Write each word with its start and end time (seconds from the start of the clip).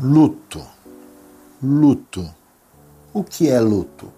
Luto. 0.00 0.62
Luto. 1.60 2.24
O 3.12 3.24
que 3.24 3.48
é 3.48 3.58
luto? 3.58 4.12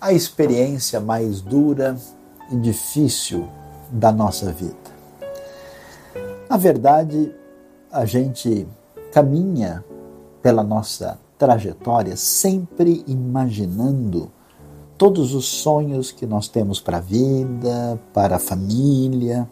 A 0.00 0.10
experiência 0.10 1.00
mais 1.00 1.42
dura 1.42 1.98
e 2.50 2.56
difícil 2.56 3.46
da 3.90 4.10
nossa 4.10 4.50
vida. 4.52 4.74
Na 6.48 6.56
verdade, 6.56 7.30
a 7.92 8.06
gente 8.06 8.66
caminha 9.12 9.84
pela 10.40 10.62
nossa 10.62 11.18
trajetória 11.36 12.16
sempre 12.16 13.04
imaginando 13.06 14.30
todos 14.96 15.34
os 15.34 15.44
sonhos 15.44 16.10
que 16.10 16.24
nós 16.24 16.48
temos 16.48 16.80
para 16.80 16.96
a 16.96 17.00
vida, 17.00 18.00
para 18.14 18.36
a 18.36 18.38
família, 18.38 19.46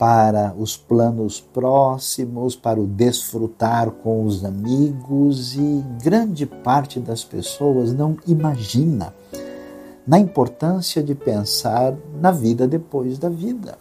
para 0.00 0.54
os 0.58 0.78
planos 0.78 1.42
próximos, 1.42 2.56
para 2.56 2.80
o 2.80 2.86
desfrutar 2.86 3.90
com 3.90 4.24
os 4.24 4.42
amigos 4.42 5.54
e 5.56 5.84
grande 6.02 6.46
parte 6.46 6.98
das 6.98 7.22
pessoas 7.22 7.92
não 7.92 8.16
imagina 8.26 9.14
na 10.06 10.18
importância 10.18 11.02
de 11.02 11.14
pensar 11.14 11.94
na 12.18 12.30
vida 12.30 12.66
depois 12.66 13.18
da 13.18 13.28
vida. 13.28 13.76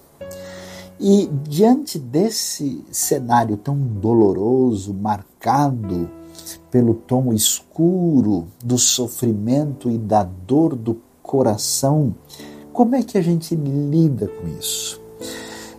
E 0.99 1.29
diante 1.47 1.97
desse 1.97 2.83
cenário 2.91 3.55
tão 3.55 3.77
doloroso, 3.77 4.93
marcado 4.93 6.09
pelo 6.69 6.95
tom 6.95 7.31
escuro 7.31 8.47
do 8.61 8.77
sofrimento 8.77 9.89
e 9.89 9.97
da 9.97 10.23
dor 10.23 10.75
do 10.75 10.99
coração, 11.23 12.13
como 12.73 12.93
é 12.93 13.03
que 13.03 13.17
a 13.17 13.21
gente 13.21 13.55
lida 13.55 14.27
com 14.27 14.49
isso? 14.59 15.07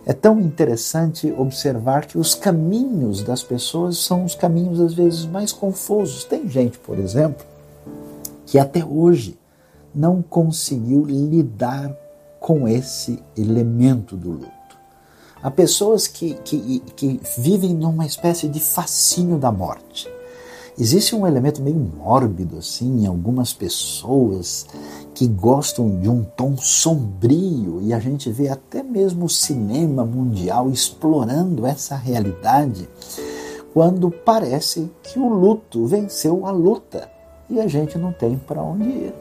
É 0.05 0.13
tão 0.13 0.39
interessante 0.39 1.31
observar 1.37 2.05
que 2.07 2.17
os 2.17 2.33
caminhos 2.33 3.21
das 3.21 3.43
pessoas 3.43 3.97
são 3.97 4.25
os 4.25 4.33
caminhos 4.33 4.79
às 4.79 4.93
vezes 4.93 5.25
mais 5.25 5.51
confusos. 5.51 6.23
Tem 6.23 6.47
gente, 6.49 6.79
por 6.79 6.97
exemplo, 6.97 7.45
que 8.45 8.57
até 8.57 8.83
hoje 8.83 9.37
não 9.93 10.21
conseguiu 10.21 11.05
lidar 11.05 11.95
com 12.39 12.67
esse 12.67 13.21
elemento 13.37 14.17
do 14.17 14.31
luto. 14.31 14.51
Há 15.43 15.51
pessoas 15.51 16.07
que, 16.07 16.33
que, 16.43 16.79
que 16.95 17.19
vivem 17.37 17.73
numa 17.73 18.05
espécie 18.05 18.47
de 18.47 18.59
fascínio 18.59 19.37
da 19.37 19.51
morte. 19.51 20.09
Existe 20.79 21.15
um 21.15 21.27
elemento 21.27 21.61
meio 21.61 21.77
mórbido 21.77 22.57
assim 22.57 23.03
em 23.03 23.07
algumas 23.07 23.53
pessoas 23.53 24.65
que 25.13 25.27
gostam 25.27 25.99
de 25.99 26.09
um 26.09 26.23
tom 26.23 26.55
sombrio 26.57 27.79
e 27.81 27.93
a 27.93 27.99
gente 27.99 28.31
vê 28.31 28.47
até 28.47 28.81
mesmo 28.81 29.25
o 29.25 29.29
cinema 29.29 30.05
mundial 30.05 30.69
explorando 30.69 31.65
essa 31.65 31.95
realidade 31.95 32.89
quando 33.73 34.09
parece 34.09 34.89
que 35.03 35.19
o 35.19 35.27
luto 35.27 35.85
venceu 35.85 36.45
a 36.45 36.51
luta 36.51 37.09
e 37.49 37.59
a 37.59 37.67
gente 37.67 37.97
não 37.97 38.13
tem 38.13 38.37
para 38.37 38.63
onde 38.63 38.87
ir. 38.87 39.13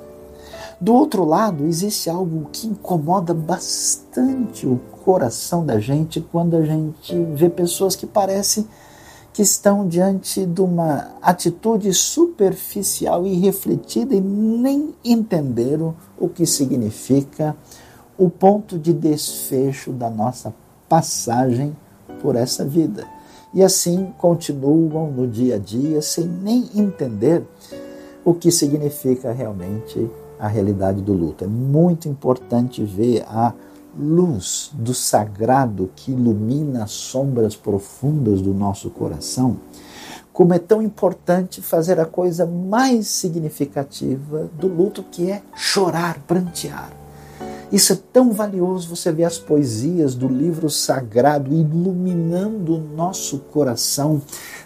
Do 0.81 0.95
outro 0.95 1.25
lado, 1.25 1.67
existe 1.67 2.09
algo 2.09 2.49
que 2.51 2.67
incomoda 2.67 3.35
bastante 3.35 4.67
o 4.67 4.81
coração 5.05 5.67
da 5.67 5.79
gente 5.79 6.21
quando 6.21 6.57
a 6.57 6.65
gente 6.65 7.15
vê 7.35 7.51
pessoas 7.51 7.95
que 7.95 8.07
parecem 8.07 8.67
que 9.33 9.43
estão 9.43 9.87
diante 9.87 10.45
de 10.45 10.61
uma 10.61 11.15
atitude 11.23 11.93
superficial 11.95 13.27
e 13.27 13.35
refletida 13.39 14.15
e 14.15 14.21
nem 14.21 14.95
entenderam 15.05 15.95
o 16.19 16.29
que 16.29 16.45
significa 16.45 17.57
o 18.19 18.29
ponto 18.29 18.79
de 18.79 18.93
desfecho 18.93 19.93
da 19.93 20.11
nossa 20.11 20.53
passagem 20.89 21.77
por 22.21 22.37
essa 22.37 22.65
vida. 22.65 23.07
E 23.55 23.63
assim 23.63 24.13
continuam 24.19 25.11
no 25.11 25.27
dia 25.27 25.57
a 25.57 25.59
dia 25.59 26.03
sem 26.03 26.25
nem 26.27 26.69
entender 26.75 27.45
o 28.25 28.35
que 28.35 28.51
significa 28.51 29.33
realmente 29.33 30.09
a 30.39 30.49
realidade 30.49 31.01
do 31.01 31.13
luto. 31.13 31.45
É 31.45 31.47
muito 31.47 32.09
importante 32.09 32.85
ver 32.85 33.25
a 33.27 33.55
luz 33.99 34.71
do 34.75 34.95
sagrado 34.95 35.91
que 35.95 36.13
ilumina 36.13 36.85
as 36.85 36.91
sombras 36.93 37.57
profundas 37.57 38.41
do 38.41 38.55
nosso 38.55 38.91
coração, 38.91 39.57
como 40.33 40.55
é 40.55 40.59
tão 40.59 40.81
importante 40.81 41.61
fazer 41.61 42.01
a 42.01 42.07
coisa 42.07 42.47
mais 42.47 43.09
significativa 43.09 44.51
do 44.59 44.69
luto, 44.69 45.03
que 45.03 45.31
é 45.31 45.43
chorar, 45.55 46.21
prantear. 46.27 46.93
Isso 47.73 47.93
é 47.93 47.99
tão 48.13 48.33
valioso 48.33 48.89
você 48.89 49.13
ver 49.13 49.25
as 49.25 49.39
poesias 49.39 50.15
do 50.15 50.27
livro 50.27 50.69
sagrado 50.69 51.53
iluminando 51.53 52.77
o 52.77 52.81
nosso 52.81 53.39
coração, 53.39 54.21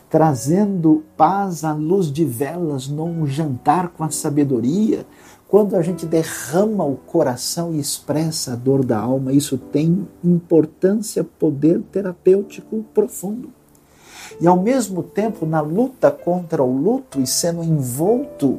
trazendo 0.08 1.04
paz 1.16 1.64
à 1.64 1.72
luz 1.72 2.10
de 2.10 2.24
velas 2.24 2.88
num 2.88 3.26
jantar 3.26 3.88
com 3.88 4.04
a 4.04 4.10
sabedoria, 4.10 5.04
quando 5.54 5.76
a 5.76 5.82
gente 5.82 6.04
derrama 6.04 6.84
o 6.84 6.96
coração 6.96 7.72
e 7.72 7.78
expressa 7.78 8.54
a 8.54 8.56
dor 8.56 8.84
da 8.84 8.98
alma, 8.98 9.32
isso 9.32 9.56
tem 9.56 10.04
importância, 10.24 11.22
poder 11.22 11.80
terapêutico 11.92 12.84
profundo. 12.92 13.50
E 14.40 14.48
ao 14.48 14.60
mesmo 14.60 15.00
tempo, 15.00 15.46
na 15.46 15.60
luta 15.60 16.10
contra 16.10 16.60
o 16.60 16.76
luto 16.76 17.20
e 17.20 17.26
sendo 17.28 17.62
envolto 17.62 18.58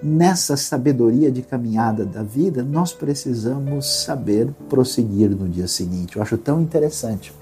nessa 0.00 0.56
sabedoria 0.56 1.32
de 1.32 1.42
caminhada 1.42 2.04
da 2.04 2.22
vida, 2.22 2.62
nós 2.62 2.92
precisamos 2.92 4.04
saber 4.04 4.48
prosseguir 4.68 5.30
no 5.30 5.48
dia 5.48 5.66
seguinte. 5.66 6.14
Eu 6.14 6.22
acho 6.22 6.38
tão 6.38 6.60
interessante. 6.60 7.34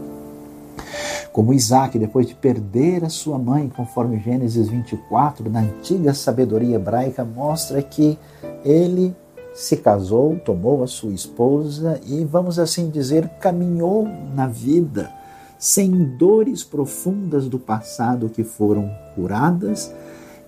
Como 1.31 1.53
Isaac, 1.53 1.99
depois 1.99 2.27
de 2.27 2.35
perder 2.35 3.05
a 3.05 3.11
sua 3.11 3.39
mãe, 3.39 3.69
conforme 3.69 4.19
Gênesis 4.19 4.67
24, 4.69 5.51
na 5.51 5.61
antiga 5.61 6.15
sabedoria 6.15 6.77
hebraica, 6.77 7.23
mostra 7.23 7.83
que 7.83 8.19
ele 8.65 9.15
se 9.55 9.77
casou, 9.77 10.37
tomou 10.37 10.83
a 10.83 10.87
sua 10.87 11.13
esposa 11.13 12.01
e, 12.07 12.25
vamos 12.25 12.59
assim 12.59 12.91
dizer, 12.91 13.29
caminhou 13.41 14.09
na 14.35 14.49
vida 14.49 15.13
sem 15.59 16.17
dores 16.17 16.65
profundas 16.65 17.49
do 17.49 17.59
passado 17.59 18.29
que 18.29 18.43
foram 18.43 18.91
curadas 19.15 19.95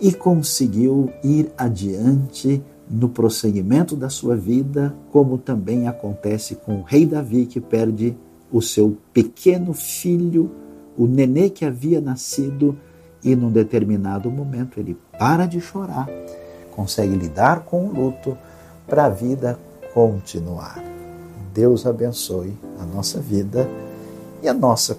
e 0.00 0.12
conseguiu 0.12 1.10
ir 1.22 1.50
adiante 1.56 2.62
no 2.91 3.09
prosseguimento 3.09 3.97
da 3.97 4.09
sua 4.09 4.37
vida, 4.37 4.94
como 5.10 5.38
também 5.38 5.88
acontece 5.88 6.56
com 6.56 6.81
o 6.81 6.83
rei 6.83 7.06
Davi 7.06 7.47
que 7.47 7.60
perde 7.60 8.16
o 8.50 8.60
seu 8.60 8.97
pequeno 9.12 9.72
filho, 9.72 10.50
o 10.97 11.06
nenê 11.06 11.48
que 11.48 11.65
havia 11.65 12.00
nascido, 12.00 12.77
e 13.25 13.34
num 13.34 13.50
determinado 13.50 14.31
momento 14.31 14.78
ele 14.78 14.97
para 15.19 15.47
de 15.47 15.60
chorar 15.60 16.06
consegue 16.77 17.17
lidar 17.17 17.61
com 17.61 17.87
o 17.87 17.93
luto 17.93 18.39
para 18.87 19.07
a 19.07 19.09
vida 19.09 19.59
continuar. 19.93 20.85
Deus 21.53 21.87
abençoe 21.87 22.57
a 22.79 22.85
nossa 22.85 23.19
vida 23.19 23.69
e 24.43 24.49
a 24.49 24.55
nossa 24.55 24.99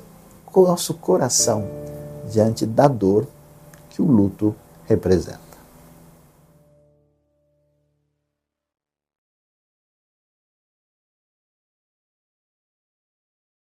nosso 0.55 0.95
coração 0.95 1.67
diante 2.31 2.65
da 2.65 2.87
dor 2.87 3.27
que 3.91 4.01
o 4.01 4.05
luto 4.05 4.55
representa. 4.87 5.46